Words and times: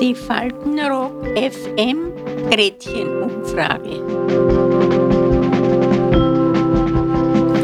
Die 0.00 0.14
Faltenrock 0.14 1.26
FM 1.36 2.12
Gretchenumfrage. 2.50 4.00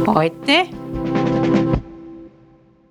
Heute. 0.06 0.68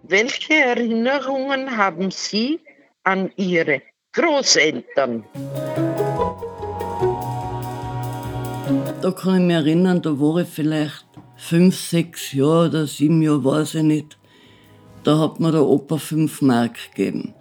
Welche 0.01 0.53
Erinnerungen 0.55 1.77
haben 1.77 2.09
Sie 2.09 2.59
an 3.03 3.29
Ihre 3.35 3.83
Großeltern? 4.13 5.23
Da 9.03 9.11
kann 9.11 9.35
ich 9.35 9.41
mich 9.41 9.55
erinnern, 9.55 10.01
da 10.01 10.19
war 10.19 10.41
ich 10.41 10.47
vielleicht 10.47 11.05
fünf, 11.37 11.79
sechs 11.79 12.33
Jahre 12.33 12.69
oder 12.69 12.87
sieben 12.87 13.21
Jahre, 13.21 13.45
weiß 13.45 13.75
ich 13.75 13.83
nicht. 13.83 14.17
Da 15.05 15.19
hat 15.19 15.39
mir 15.39 15.51
der 15.51 15.63
Opa 15.63 15.97
fünf 15.97 16.41
Mark 16.41 16.77
gegeben. 16.95 17.35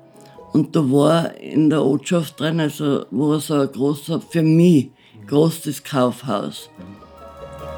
Und 0.53 0.77
da 0.77 0.81
war 0.81 1.35
in 1.39 1.71
der 1.71 1.83
Ortschaft 1.83 2.39
drin, 2.39 2.61
also 2.61 3.07
war 3.11 3.41
so 3.41 3.55
ein 3.55 3.73
großer, 3.73 4.21
für 4.21 4.43
mich, 4.43 4.91
großes 5.27 5.83
Kaufhaus. 5.83 6.69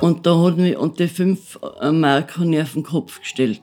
Und 0.01 0.27
da 0.27 0.43
hat 0.43 0.57
mich, 0.57 0.77
und 0.77 0.99
die 0.99 1.07
fünf 1.07 1.61
Mark 1.81 2.37
habe 2.37 2.53
ich 2.53 2.63
auf 2.63 2.73
den 2.73 2.83
Kopf 2.83 3.21
gestellt. 3.21 3.61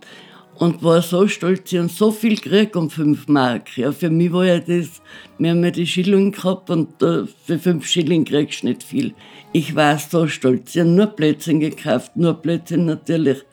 Und 0.55 0.81
war 0.81 1.01
so 1.01 1.27
stolz, 1.27 1.73
ich 1.73 1.77
habe 1.77 1.89
so 1.89 2.09
viel 2.09 2.37
gekriegt 2.37 2.77
um 2.77 2.89
fünf 2.89 3.27
Mark. 3.27 3.77
Ja, 3.77 3.91
für 3.91 4.09
mich 4.09 4.31
war 4.31 4.45
ja 4.45 4.59
das, 4.59 5.01
wir 5.37 5.51
haben 5.51 5.63
ja 5.65 5.71
die 5.71 5.85
Schilling 5.85 6.31
gehabt 6.31 6.69
und 6.69 6.89
da, 6.99 7.27
für 7.45 7.59
fünf 7.59 7.85
Schilling 7.85 8.23
kriegst 8.23 8.63
du 8.63 8.67
nicht 8.67 8.83
viel. 8.83 9.13
Ich 9.51 9.75
war 9.75 9.97
so 9.99 10.25
stolz. 10.27 10.73
Ich 10.73 10.79
habe 10.79 10.89
nur 10.89 11.07
Plätzchen 11.07 11.59
gekauft, 11.59 12.15
nur 12.15 12.35
Plätzchen 12.35 12.85
natürlich. 12.85 13.43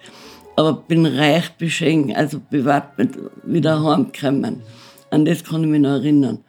Aber 0.56 0.74
bin 0.74 1.06
reich 1.06 1.50
beschenkt, 1.56 2.16
also 2.16 2.40
bewappnet, 2.50 3.16
wieder 3.42 3.82
heimgekommen. 3.82 4.62
An 5.10 5.24
das 5.24 5.42
kann 5.44 5.62
ich 5.64 5.70
mich 5.70 5.80
noch 5.80 5.90
erinnern. 5.90 6.44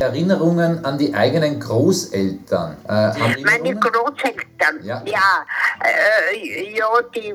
Erinnerungen 0.00 0.84
an 0.84 0.98
die 0.98 1.14
eigenen 1.14 1.58
Großeltern. 1.58 2.76
Äh, 2.88 3.12
Meine 3.42 3.74
Großeltern, 3.74 4.82
ja, 4.82 5.02
ja, 5.06 5.46
äh, 5.82 6.76
ja 6.76 6.86
die, 7.14 7.34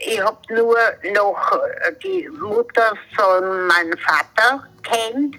ich 0.00 0.20
habe 0.20 0.38
nur 0.54 0.76
noch 1.14 1.60
die 2.02 2.28
Mutter 2.40 2.92
von 3.16 3.66
meinem 3.68 3.96
Vater 3.98 4.64
kennt. 4.82 5.36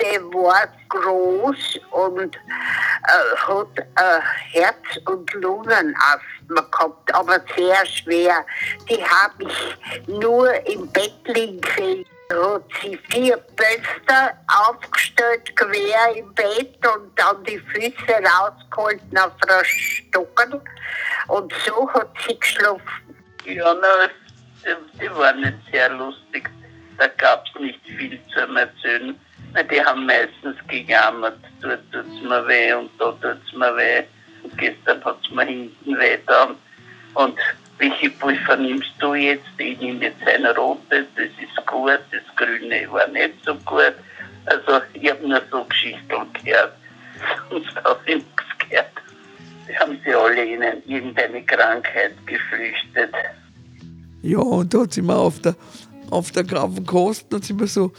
Der 0.00 0.22
war 0.32 0.68
groß 0.88 1.80
und 1.90 2.36
äh, 2.36 3.36
hat 3.36 3.78
äh, 3.78 4.20
Herz- 4.52 4.98
und 5.06 5.32
Lungenasthma 5.34 6.60
gehabt, 6.70 7.14
aber 7.14 7.40
sehr 7.56 7.84
schwer. 7.86 8.44
Die 8.88 9.02
habe 9.04 9.44
ich 9.44 10.08
nur 10.08 10.54
im 10.66 10.90
Bett 10.92 11.12
liegen 11.26 11.60
gesehen 11.60 12.06
hat 12.30 12.62
sie 12.82 12.98
vier 13.10 13.36
Pölster 13.56 14.36
aufgestellt, 14.46 15.54
quer 15.56 16.16
im 16.16 16.32
Bett 16.34 16.76
und 16.86 17.18
dann 17.18 17.42
die 17.44 17.58
Füße 17.58 17.94
rausgehalten 18.08 19.18
auf 19.18 19.32
der 19.48 19.64
Stocken. 19.64 20.60
Und 21.28 21.52
so 21.66 21.92
hat 21.94 22.10
sie 22.26 22.38
geschlafen. 22.38 22.82
Ja, 23.44 23.74
na, 23.74 24.08
die, 24.64 24.98
die 24.98 25.10
war 25.14 25.32
nicht 25.34 25.56
sehr 25.72 25.88
lustig. 25.90 26.50
Da 26.98 27.06
gab 27.08 27.44
es 27.46 27.60
nicht 27.60 27.80
viel 27.84 28.20
zu 28.32 28.40
erzählen. 28.40 29.18
Die 29.70 29.84
haben 29.84 30.06
meistens 30.06 30.56
gejammert, 30.68 31.38
dort 31.60 31.80
tut 31.90 32.04
es 32.04 32.22
mir 32.22 32.46
weh 32.46 32.72
und 32.74 32.90
da 32.98 33.12
tut 33.12 33.42
es 33.46 33.52
mir 33.52 33.76
weh. 33.76 34.02
Und 34.42 34.56
gestern 34.58 35.04
hat 35.04 35.18
es 35.24 35.30
mir 35.30 35.44
hinten 35.44 35.98
weh 35.98 36.18
da. 36.26 36.54
Und 37.14 37.38
welche 37.78 38.10
Pulver 38.10 38.56
nimmst 38.56 38.92
du 38.98 39.14
jetzt? 39.14 39.46
Ich 39.56 39.80
nehme 39.80 40.04
jetzt 40.04 40.26
ein 40.26 40.46
rotes, 40.46 41.06
das 41.16 41.26
ist 41.26 41.66
gut, 41.66 42.00
das 42.10 42.36
grüne 42.36 42.90
war 42.90 43.06
nicht 43.08 43.34
so 43.44 43.54
gut. 43.54 43.94
Also 44.46 44.80
ich 44.94 45.10
habe 45.10 45.26
nur 45.26 45.40
so 45.50 45.64
Geschichten 45.64 46.32
gehört. 46.44 46.74
Sonst 47.50 47.74
habe 47.76 48.00
ich 48.06 48.14
nichts 48.16 48.68
gehört. 48.68 48.86
Die 49.68 49.76
haben 49.78 50.00
sie 50.04 50.14
alle 50.14 50.44
in 50.44 50.62
irgendeine 50.86 51.42
Krankheit 51.44 52.14
geflüchtet. 52.26 53.12
Ja, 54.22 54.38
und 54.38 54.72
da 54.72 54.84
sie 54.88 55.02
mir 55.02 55.16
auf 55.16 55.40
der, 55.40 55.54
auf 56.10 56.30
der 56.32 56.44
Grafenkosten, 56.44 57.36
hat 57.36 57.44
sie 57.44 57.54
mir 57.54 57.66
so 57.66 57.92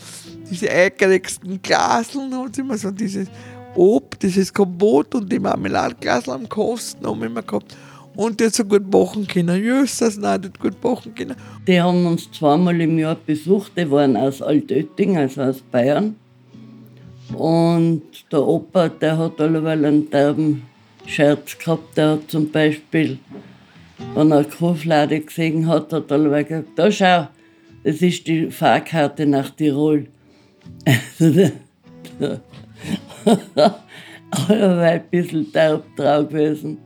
diese 0.49 0.69
eingerichsten 0.69 1.61
Glaseln, 1.61 2.35
hat 2.35 2.55
sie 2.55 2.63
mir 2.63 2.77
so 2.77 2.91
dieses 2.91 3.27
Ob, 3.75 4.19
dieses 4.19 4.53
Kompott 4.53 5.13
und 5.15 5.31
die 5.31 5.39
Marmeladeglasel 5.39 6.33
am 6.33 6.49
Kosten 6.49 7.05
haben 7.05 7.23
immer 7.23 7.41
gehabt 7.41 7.75
und 8.15 8.41
jetzt 8.41 8.57
so 8.57 8.65
gut 8.65 8.91
machen 8.91 9.27
können. 9.27 9.63
Jösses, 9.63 10.17
nein, 10.17 10.41
nicht 10.41 10.59
gut 10.59 10.83
machen 10.83 11.15
können. 11.15 11.35
Die 11.65 11.79
haben 11.79 12.05
uns 12.05 12.29
zweimal 12.31 12.79
im 12.81 12.99
Jahr 12.99 13.15
besucht, 13.15 13.71
die 13.77 13.89
waren 13.89 14.17
aus 14.17 14.41
Altötting, 14.41 15.17
also 15.17 15.41
aus 15.41 15.61
Bayern. 15.71 16.15
Und 17.33 18.03
der 18.31 18.45
Opa, 18.45 18.89
der 18.89 19.17
hat 19.17 19.39
alleweil 19.39 19.85
einen 19.85 20.09
derben 20.09 20.63
Scherz 21.05 21.57
gehabt. 21.57 21.95
Der 21.95 22.11
hat 22.11 22.29
zum 22.29 22.51
Beispiel, 22.51 23.19
wenn 24.15 24.31
er 24.31 24.39
eine 24.39 24.47
Kuhflade 24.47 25.19
gesehen 25.21 25.67
hat, 25.67 25.93
hat 25.93 26.11
er 26.11 26.15
alleweil 26.15 26.43
gesagt, 26.43 26.69
da 26.75 26.91
schau, 26.91 27.27
das 27.83 28.01
ist 28.01 28.27
die 28.27 28.51
Fahrkarte 28.51 29.25
nach 29.25 29.49
Tirol. 29.51 30.07
alleweil 34.31 34.99
ein 34.99 35.09
bisschen 35.09 35.51
derb 35.51 35.95
drauf 35.95 36.29
gewesen. 36.29 36.77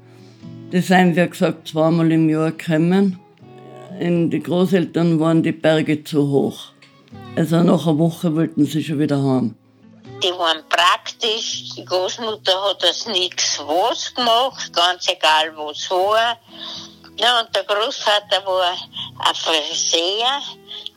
Das 0.72 0.88
sind, 0.88 1.16
wie 1.16 1.28
gesagt, 1.28 1.68
zweimal 1.68 2.12
im 2.12 2.30
Jahr 2.30 2.52
gekommen. 2.52 3.20
In 4.00 4.30
die 4.30 4.42
Großeltern 4.42 5.20
waren 5.20 5.44
die 5.44 5.52
Berge 5.52 6.03
zu 6.03 6.28
hoch. 6.30 6.72
Also 7.36 7.62
nach 7.62 7.86
einer 7.86 7.98
Woche 7.98 8.36
wollten 8.36 8.66
sie 8.66 8.84
schon 8.84 9.00
wieder 9.00 9.22
heim. 9.22 9.56
Die 10.24 10.32
waren 10.32 10.64
praktisch. 10.70 11.70
Die 11.76 11.86
Großmutter 11.86 12.70
hat 12.70 12.82
das 12.82 13.08
nichts 13.08 13.59
was 13.59 14.14
gemacht, 14.16 14.74
ganz 14.74 15.08
egal 15.09 15.56
was 15.56 15.90
war. 15.92 16.38
Ja, 17.18 17.42
und 17.42 17.56
der 17.56 17.64
Großvater 17.64 18.44
war 18.46 18.72
ein 18.72 19.36
Friseur 19.36 20.42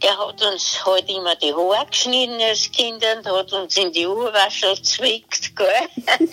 der 0.02 0.18
hat 0.18 0.42
uns 0.42 0.84
halt 0.84 1.08
immer 1.08 1.34
die 1.36 1.52
Haare 1.52 1.86
geschnitten 1.86 2.40
als 2.40 2.70
Kinder 2.70 3.06
und 3.16 3.26
hat 3.26 3.52
uns 3.52 3.76
in 3.76 3.92
die 3.92 4.06
Uhrwaschel 4.06 4.74
gezwickt, 4.76 5.56
gell? 5.56 6.06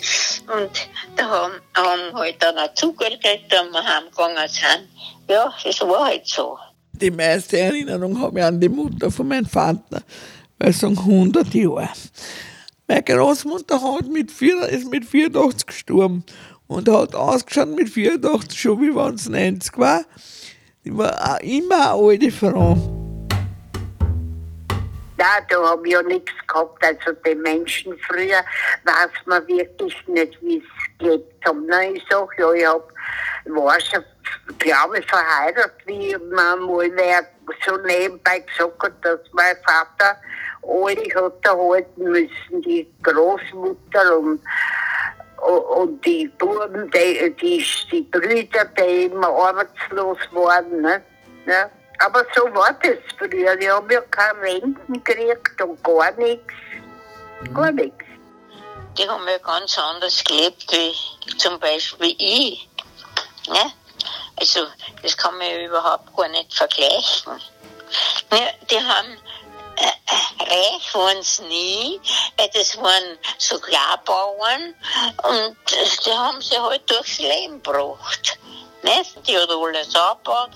Und 0.54 0.70
da 1.16 1.28
haben, 1.28 1.54
haben 1.74 2.14
halt 2.14 2.42
dann 2.42 2.58
auch 2.58 2.74
Zucker 2.74 3.08
gekriegt, 3.10 3.50
wenn 3.50 3.70
wir 3.70 3.82
heimgegangen 3.82 4.48
sind. 4.48 4.88
Ja, 5.28 5.52
das 5.64 5.80
war 5.80 6.06
halt 6.06 6.26
so. 6.26 6.58
Die 6.92 7.10
meiste 7.10 7.58
Erinnerung 7.58 8.20
habe 8.20 8.38
ich 8.38 8.44
an 8.44 8.60
die 8.60 8.68
Mutter 8.68 9.10
von 9.10 9.26
meinem 9.26 9.46
Vater, 9.46 10.02
weil 10.58 10.70
es 10.70 10.80
sagen 10.80 10.98
100 10.98 11.52
Jahre. 11.54 11.88
Meine 12.86 13.02
Großmutter 13.02 13.80
hat 13.80 14.08
mit 14.08 14.30
vier, 14.30 14.60
ist 14.68 14.90
mit 14.90 15.06
84 15.06 15.66
gestorben 15.66 16.24
und 16.66 16.88
hat 16.88 17.14
ausgeschaut 17.14 17.74
mit 17.74 17.88
84 17.88 18.60
schon, 18.60 18.80
wie 18.82 18.94
wenn 18.94 19.14
es 19.14 19.28
90 19.28 19.78
war. 19.78 20.04
Die 20.84 20.96
war 20.96 21.36
auch 21.36 21.40
immer 21.40 21.94
eine 21.94 22.08
alte 22.08 22.30
Frau. 22.30 23.03
Nein, 25.16 25.46
da 25.48 25.70
habe 25.70 25.86
ich 25.86 25.92
ja 25.92 26.02
nichts 26.02 26.32
gehabt. 26.46 26.84
Also 26.84 27.12
die 27.24 27.34
Menschen 27.34 27.96
früher 27.98 28.44
weiß 28.84 29.10
man 29.26 29.46
wirklich 29.46 30.08
nicht, 30.08 30.42
wie 30.42 30.58
es 30.58 30.98
gelebt 30.98 31.46
haben. 31.46 31.66
Nein, 31.66 31.96
ich 31.96 32.04
sage 32.10 32.30
ja, 32.38 32.52
ich 32.52 32.66
hab, 32.66 32.88
war 33.46 33.80
schon, 33.80 34.04
glaube 34.58 34.98
ich, 34.98 35.06
verheiratet, 35.06 35.74
wie 35.86 36.16
man 36.32 36.60
mal 36.60 36.90
wer 36.94 37.26
so 37.66 37.76
nebenbei 37.76 38.40
gesagt 38.40 38.82
hat, 38.82 38.92
dass 39.02 39.20
mein 39.32 39.56
Vater 39.64 40.16
alle 40.62 41.22
hat 41.24 41.44
erhalten 41.44 42.04
müssen, 42.04 42.62
die 42.62 42.92
Großmutter 43.02 44.18
und 44.18 44.40
und 45.44 46.04
die 46.06 46.26
Buben, 46.38 46.90
die, 46.90 47.34
die, 47.40 47.64
die 47.92 48.02
Brüder, 48.02 48.64
die 48.78 49.04
immer 49.04 49.28
arbeitslos 49.28 50.18
waren. 50.32 50.80
Ne? 50.80 51.02
Ja. 51.46 51.70
Aber 51.98 52.24
so 52.34 52.42
war 52.54 52.72
das 52.82 52.98
früher. 53.18 53.58
Wir 53.58 53.74
haben 53.74 53.90
ja 53.90 54.00
keine 54.02 54.40
Renten 54.40 55.04
gekriegt 55.04 55.60
und 55.62 55.82
gar 55.82 56.12
nichts. 56.12 56.52
Gar 57.52 57.70
mhm. 57.72 57.76
nichts. 57.76 58.04
Die 58.98 59.08
haben 59.08 59.26
ja 59.28 59.38
ganz 59.38 59.78
anders 59.78 60.22
gelebt 60.24 60.66
wie 60.70 61.36
zum 61.36 61.58
Beispiel 61.58 62.14
ich. 62.18 62.68
Ne? 63.48 63.72
Also, 64.36 64.66
das 65.02 65.16
kann 65.16 65.36
man 65.38 65.48
ja 65.48 65.66
überhaupt 65.66 66.14
gar 66.16 66.28
nicht 66.28 66.54
vergleichen. 66.54 67.40
Ja, 68.32 68.38
die 68.70 68.80
haben 68.80 69.18
äh, 69.76 69.86
äh 69.86 70.44
reich 70.44 70.94
waren 70.94 71.22
sie 71.22 71.42
nie, 71.44 72.00
weil 72.36 72.50
das 72.54 72.76
waren 72.76 73.18
so 73.38 73.58
Klarbauern 73.58 74.74
und 75.22 75.56
die 76.04 76.12
haben 76.12 76.40
sie 76.40 76.58
halt 76.58 76.88
durchs 76.90 77.18
Leben 77.18 77.62
gebracht. 77.62 78.38
Nicht? 78.82 79.26
Die 79.26 79.38
hat 79.38 79.48
alles 79.48 79.94
abgebaut. 79.94 80.50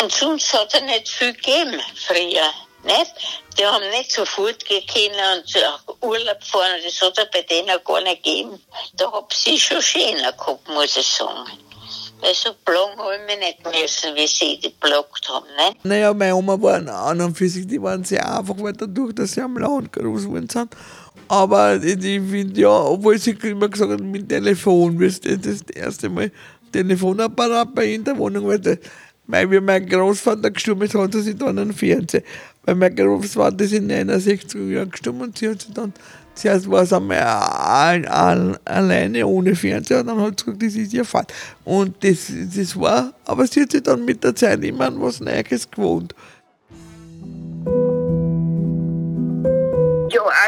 Und 0.00 0.12
sonst 0.12 0.52
hat 0.52 0.74
es 0.74 0.82
nicht 0.82 1.08
viel 1.08 1.32
gegeben 1.32 1.80
früher. 2.06 2.52
Nicht? 2.84 3.14
Die 3.58 3.66
haben 3.66 3.88
nicht 3.90 4.12
sofort 4.12 4.64
gekannt 4.64 5.16
und 5.34 6.08
Urlaub 6.08 6.42
fahren, 6.44 6.80
das 6.84 7.00
hat 7.02 7.18
es 7.18 7.30
bei 7.32 7.42
denen 7.42 7.76
gar 7.84 8.00
nicht 8.02 8.22
gegeben. 8.22 8.60
Da 8.96 9.10
hab 9.10 9.32
sie 9.32 9.58
schon 9.58 9.82
schöner 9.82 10.32
gehabt, 10.32 10.68
muss 10.68 10.96
ich 10.96 11.06
sagen. 11.06 11.50
Weil 12.20 12.34
so 12.34 12.50
plagen 12.64 12.98
habe 12.98 13.16
ich 13.16 13.26
mich 13.26 13.38
nicht 13.38 13.64
müssen, 13.64 14.14
wie 14.14 14.26
sie 14.26 14.58
die 14.58 14.70
plagt 14.70 15.28
haben. 15.28 15.46
Ne? 15.56 15.76
Naja, 15.82 16.14
meine 16.14 16.34
Oma 16.34 16.60
waren 16.60 16.88
an 16.88 17.20
und 17.20 17.36
für 17.36 17.48
sich, 17.48 17.66
die 17.66 17.80
waren 17.80 18.04
sehr 18.04 18.24
einfach, 18.38 18.54
weil 18.58 18.72
dadurch, 18.72 19.14
dass 19.14 19.32
sie 19.32 19.40
am 19.40 19.56
Land 19.56 19.92
groß 19.92 20.24
geworden 20.24 20.48
sind. 20.48 20.74
Aber 21.28 21.76
ich, 21.76 21.96
ich 21.96 22.20
finde 22.20 22.60
ja, 22.60 22.70
obwohl 22.70 23.18
sie 23.18 23.36
immer 23.42 23.68
gesagt 23.68 23.92
haben, 23.92 24.10
mit 24.10 24.28
Telefon, 24.28 24.98
das 24.98 25.18
ist 25.18 25.46
das 25.46 25.60
erste 25.74 26.08
Mal 26.08 26.30
Telefonapparat 26.72 27.74
bei 27.74 27.86
in 27.86 28.04
der 28.04 28.16
Wohnung, 28.18 28.48
weil, 28.48 28.58
das, 28.58 28.78
weil 29.28 29.50
wie 29.50 29.60
mein 29.60 29.86
Großvater 29.86 30.50
gestorben 30.50 30.82
ist, 30.82 30.94
hat 30.94 31.12
sie 31.12 31.20
sich 31.20 31.36
dann 31.36 31.58
einen 31.58 31.72
Fernseher. 31.72 32.22
Weil 32.64 32.74
mein 32.74 32.96
Großvater 32.96 33.64
ist 33.64 33.72
in 33.72 33.86
69 33.86 34.60
Jahren 34.72 34.90
gestorben 34.90 35.20
und 35.20 35.38
sie 35.38 35.48
hat 35.48 35.62
sich 35.62 35.72
dann 35.72 35.92
Zuerst 36.38 36.70
war 36.70 36.82
es 36.82 36.92
einmal 36.92 37.18
all, 37.18 38.06
all, 38.06 38.60
alleine 38.64 39.26
ohne 39.26 39.56
Fernseher 39.56 40.00
und 40.00 40.06
dann 40.06 40.20
hat 40.20 40.38
sie 40.38 40.44
gesagt, 40.44 40.62
das 40.62 40.74
ist 40.76 40.94
ihr 40.94 41.04
Fall. 41.04 41.26
Und 41.64 41.96
das, 42.04 42.30
das 42.54 42.78
war, 42.78 43.12
aber 43.24 43.44
sie 43.44 43.62
hat 43.62 43.72
sich 43.72 43.82
dann 43.82 44.04
mit 44.04 44.22
der 44.22 44.36
Zeit 44.36 44.62
immer 44.62 44.86
an 44.86 45.02
was 45.02 45.18
Neues 45.18 45.68
gewohnt. 45.68 46.14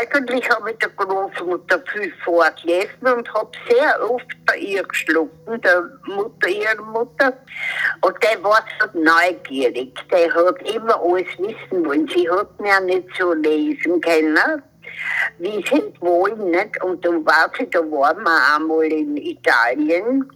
Eigentlich 0.00 0.48
habe 0.50 0.70
ich 0.70 0.78
der 0.78 0.88
Großmutter 0.90 1.82
viel 1.92 2.12
vorgelesen 2.24 3.06
und 3.06 3.32
habe 3.34 3.50
sehr 3.68 4.10
oft 4.10 4.26
bei 4.46 4.56
ihr 4.56 4.82
geschlafen, 4.82 5.60
der 5.62 5.90
Mutter, 6.06 6.48
ihrer 6.48 6.82
Mutter. 6.82 7.32
Und 8.00 8.16
der 8.22 8.42
war 8.42 8.64
so 8.80 8.98
neugierig, 8.98 9.94
der 10.10 10.32
hat 10.34 10.74
immer 10.74 11.00
alles 11.00 11.28
wissen 11.38 11.84
wollen. 11.84 12.08
Sie 12.08 12.28
hat 12.30 12.60
mir 12.60 12.68
ja 12.68 12.80
nicht 12.80 13.08
so 13.18 13.32
lesen 13.32 14.00
können 14.00 14.62
wie 15.38 15.64
sind 15.66 16.00
wollen, 16.00 16.50
nicht? 16.50 16.82
Und 16.82 17.04
dann 17.04 17.24
war 17.24 17.50
sie, 17.56 17.68
da 17.70 17.78
waren 17.78 18.22
wir 18.22 18.54
einmal 18.54 18.84
in 18.84 19.16
Italien. 19.16 20.28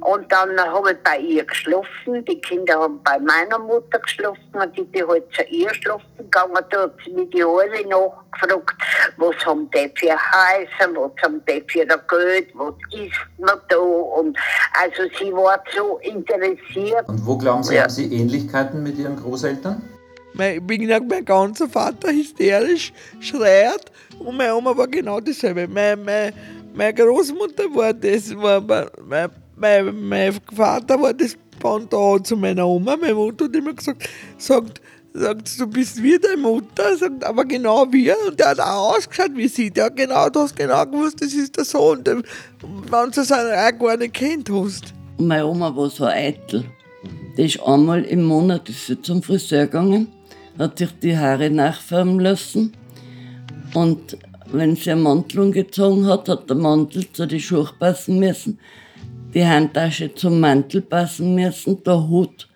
Und 0.00 0.30
dann 0.30 0.58
habe 0.58 0.92
ich 0.92 0.98
bei 1.02 1.18
ihr 1.18 1.44
geschlafen. 1.44 2.24
Die 2.24 2.40
Kinder 2.40 2.80
haben 2.80 3.00
bei 3.02 3.18
meiner 3.18 3.58
Mutter 3.58 3.98
geschlafen 3.98 4.38
und 4.52 4.78
ich 4.78 4.90
bin 4.90 5.06
halt 5.06 5.24
zu 5.34 5.42
ihr 5.44 5.72
schlafen 5.74 6.06
gegangen. 6.16 6.54
Da 6.70 6.82
hat 6.82 6.94
sie 7.04 7.12
mich 7.12 7.30
die 7.30 7.42
alle 7.42 7.86
nachgefragt, 7.88 8.76
was 9.16 9.46
haben 9.46 9.70
die 9.70 9.90
für 9.96 10.10
Häuser, 10.10 10.94
was 10.94 11.12
haben 11.22 11.42
die 11.48 11.64
für 11.68 11.86
Geld, 11.86 12.48
was 12.54 12.74
isst 12.92 13.38
man 13.38 13.58
da. 13.68 13.76
Und 13.76 14.38
also 14.80 15.02
sie 15.18 15.32
war 15.32 15.62
so 15.74 15.98
interessiert. 15.98 17.08
Und 17.08 17.26
wo 17.26 17.36
glauben 17.36 17.62
Sie, 17.62 17.74
ja. 17.74 17.82
haben 17.82 17.90
Sie 17.90 18.12
Ähnlichkeiten 18.12 18.82
mit 18.82 18.98
Ihren 18.98 19.16
Großeltern? 19.16 19.82
Mein, 20.34 20.68
wie 20.68 20.78
gesagt, 20.78 21.06
mein 21.08 21.24
ganzer 21.24 21.68
Vater 21.68 22.10
hysterisch 22.10 22.92
schreit 23.20 23.92
und 24.18 24.36
meine 24.36 24.56
Oma 24.56 24.76
war 24.76 24.88
genau 24.88 25.20
dasselbe. 25.20 25.68
Meine, 25.68 25.96
meine, 25.96 26.32
meine 26.74 26.92
Großmutter 26.92 27.72
war 27.72 27.94
das, 27.94 28.34
war, 28.36 28.60
mein, 28.60 29.30
mein, 29.56 30.08
mein 30.08 30.32
Vater 30.54 31.00
war 31.00 31.12
das 31.12 31.36
Pendant 31.58 32.26
zu 32.26 32.36
meiner 32.36 32.66
Oma. 32.66 32.96
Meine 32.96 33.14
Mutter 33.14 33.44
hat 33.44 33.56
immer 33.56 33.72
gesagt, 33.72 34.08
sagt, 34.38 34.80
sagt, 35.12 35.60
du 35.60 35.66
bist 35.66 36.02
wie 36.02 36.18
deine 36.18 36.36
Mutter, 36.36 36.96
sagt, 36.96 37.24
aber 37.24 37.44
genau 37.44 37.86
wie. 37.90 38.10
Und 38.10 38.38
der 38.38 38.50
hat 38.50 38.60
auch 38.60 38.96
ausgeschaut 38.96 39.30
wie 39.34 39.48
sie. 39.48 39.70
Der 39.70 39.84
hat 39.86 39.96
genau, 39.96 40.28
du 40.28 40.40
hast 40.40 40.56
genau 40.56 40.84
gewusst, 40.86 41.22
das 41.22 41.32
ist 41.32 41.56
der 41.56 41.64
Sohn, 41.64 42.04
wenn 42.04 43.10
du 43.10 43.24
seine 43.24 43.56
auch 43.56 43.78
gar 43.78 43.96
nicht 43.96 44.14
kennt 44.14 44.50
hast. 44.50 44.92
Meine 45.18 45.46
Oma 45.46 45.74
war 45.74 45.88
so 45.90 46.06
eitel. 46.06 46.64
Die 47.36 47.46
ist 47.46 47.60
einmal 47.62 48.04
im 48.04 48.24
Monat 48.24 48.68
ist 48.68 48.86
sie 48.86 49.00
zum 49.00 49.22
Friseur 49.22 49.66
gegangen 49.66 50.08
hat 50.58 50.78
sich 50.78 50.90
die 51.02 51.16
Haare 51.16 51.50
nachfärben 51.50 52.20
lassen. 52.20 52.72
Und 53.74 54.16
wenn 54.52 54.76
sie 54.76 54.92
eine 54.92 55.00
Mantel 55.00 55.50
gezogen 55.50 56.06
hat, 56.06 56.28
hat 56.28 56.48
der 56.48 56.56
Mantel 56.56 57.10
zu 57.12 57.26
den 57.26 57.40
Schuhen 57.40 57.68
passen 57.78 58.18
müssen, 58.18 58.58
die 59.34 59.44
Handtasche 59.44 60.14
zum 60.14 60.40
Mantel 60.40 60.80
passen 60.80 61.34
müssen, 61.34 61.82
der 61.82 62.08
Hut 62.08 62.48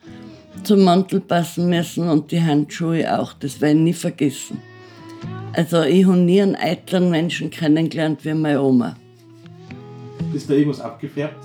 zum 0.62 0.84
Mantel 0.84 1.20
passen 1.20 1.68
müssen 1.68 2.08
und 2.08 2.30
die 2.30 2.42
Handschuhe 2.42 3.18
auch. 3.18 3.32
Das 3.34 3.60
werde 3.60 3.76
ich 3.76 3.82
nie 3.82 3.92
vergessen. 3.92 4.62
Also 5.52 5.82
ich 5.82 6.04
habe 6.06 6.16
nie 6.16 6.40
einen 6.40 6.54
eitlen 6.54 7.10
Menschen 7.10 7.50
kennengelernt 7.50 8.24
wie 8.24 8.34
meine 8.34 8.62
Oma. 8.62 8.96
Ist 10.32 10.48
da 10.48 10.54
irgendwas 10.54 10.80
abgefärbt? 10.80 11.36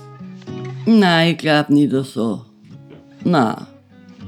Nein, 0.86 1.32
ich 1.32 1.38
glaube 1.38 1.72
nicht 1.72 1.92
so. 2.04 2.42
Nein. 3.24 3.66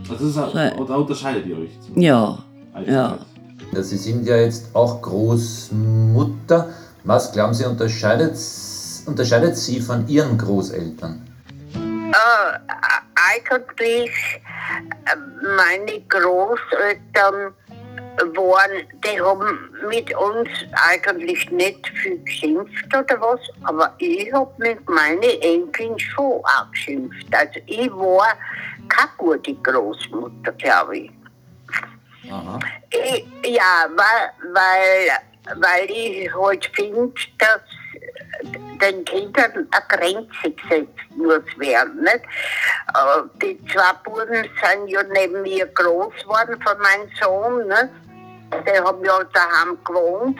Also 0.08 0.26
ist 0.28 0.38
auch, 0.38 0.52
da 0.52 0.94
unterscheidet 0.96 1.46
ihr 1.46 1.58
euch? 1.58 1.70
Ja, 1.94 2.38
ja. 2.86 3.18
Sie 3.72 3.96
sind 3.96 4.26
ja 4.26 4.36
jetzt 4.36 4.74
auch 4.74 5.02
Großmutter. 5.02 6.68
Was 7.04 7.32
glauben 7.32 7.54
Sie, 7.54 7.64
unterscheidet, 7.64 8.36
unterscheidet 9.06 9.56
Sie 9.56 9.80
von 9.80 10.06
Ihren 10.08 10.36
Großeltern? 10.36 11.22
Äh, 11.74 12.58
eigentlich, 13.14 14.10
äh, 15.04 15.16
meine 15.56 16.00
Großeltern 16.08 17.54
waren, 18.34 18.70
die 19.04 19.20
haben 19.20 19.70
mit 19.88 20.14
uns 20.16 20.48
eigentlich 20.88 21.50
nicht 21.50 21.88
viel 21.88 22.22
geschimpft 22.24 22.86
oder 22.88 23.20
was, 23.20 23.40
aber 23.64 23.94
ich 23.98 24.32
habe 24.32 24.50
mit 24.58 24.88
meinen 24.88 25.22
Enkeln 25.22 25.98
schon 25.98 26.40
auch 26.44 26.70
geschimpft. 26.70 27.26
Also 27.32 27.60
ich 27.66 27.90
war 27.90 28.28
keine 28.88 29.10
gute 29.18 29.54
Großmutter, 29.54 30.52
glaube 30.52 30.98
ich. 30.98 31.10
Ich. 32.90 33.26
Ja, 33.44 33.86
weil, 33.90 34.52
weil, 34.52 35.60
weil 35.60 35.90
ich 35.90 36.34
halt 36.34 36.68
finde, 36.74 37.12
dass 37.38 37.60
den 38.78 39.04
Kindern 39.04 39.68
eine 39.70 39.84
Grenze 39.88 40.50
gesetzt 40.50 41.16
muss 41.16 41.58
werden. 41.58 42.02
Nicht? 42.02 42.24
Äh, 42.94 43.22
die 43.42 43.58
zwei 43.72 43.92
Buben 44.04 44.48
sind 44.62 44.88
ja 44.88 45.02
neben 45.12 45.42
mir 45.42 45.66
groß 45.66 46.14
geworden 46.22 46.60
von 46.62 46.78
meinem 46.78 47.10
Sohn. 47.20 47.68
Nicht? 47.68 48.66
Die 48.66 48.80
haben 48.80 49.04
ja 49.04 49.24
daheim 49.24 49.78
gewohnt. 49.84 50.38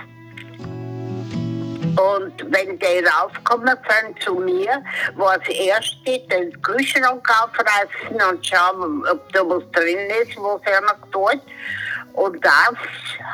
Und 1.98 2.52
wenn 2.52 2.78
die 2.78 3.04
raufgekommen 3.06 3.76
sind 3.88 4.22
zu 4.22 4.34
mir, 4.34 4.82
war 5.14 5.38
das 5.38 5.48
erste 5.48 6.18
den 6.28 6.60
Kühlschrank 6.60 7.26
aufreißen 7.42 8.20
und 8.30 8.46
schauen, 8.46 9.02
ob 9.10 9.32
da 9.32 9.40
was 9.48 9.62
drin 9.72 10.10
ist, 10.22 10.36
was 10.36 10.60
er 10.64 10.82
noch 10.82 11.10
tut. 11.10 11.40
Und 12.16 12.42
das 12.44 12.52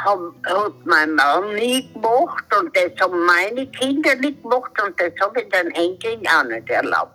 hat, 0.05 0.19
hat 0.45 0.73
mein 0.85 1.15
Mann 1.15 1.55
nie 1.55 1.89
gemacht 1.93 2.45
und 2.61 2.77
das 2.77 2.91
haben 3.01 3.25
meine 3.25 3.67
Kinder 3.69 4.15
nicht 4.17 4.43
gemacht 4.43 4.73
und 4.85 5.01
das 5.01 5.13
habe 5.21 5.41
ich 5.41 5.49
den 5.51 5.71
Enkeln 5.71 6.27
auch 6.27 6.43
nicht 6.45 6.69
erlaubt. 6.69 7.15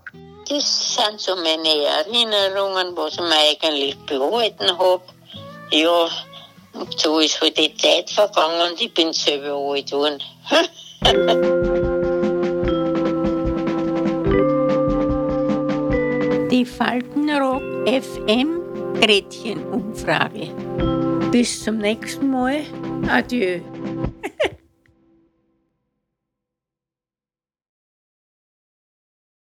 Das 0.49 0.95
sind 0.95 1.19
so 1.19 1.35
meine 1.35 1.67
Erinnerungen, 1.67 2.95
was 2.95 3.13
ich 3.15 3.19
mir 3.19 3.35
eigentlich 3.51 3.97
behalten 4.05 4.79
habe. 4.79 5.03
Ja, 5.71 6.07
und 6.73 6.97
so 6.97 7.19
ist 7.19 7.41
halt 7.41 7.57
die 7.57 7.75
Zeit 7.75 8.09
vergangen 8.09 8.71
und 8.71 8.81
ich 8.81 8.93
bin 8.93 9.11
selber 9.11 9.57
alt 9.57 9.91
geworden. 9.91 10.23
Die 16.49 16.65
Faltenrock 16.65 17.61
FM 17.85 18.61
Gretchenumfrage. 19.01 20.66
Bis 21.37 21.63
zum 21.63 21.77
nächsten 21.77 22.31
Mal. 22.31 22.61
Adieu. 23.07 23.59